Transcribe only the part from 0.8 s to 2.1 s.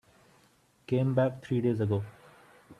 Came back three days ago.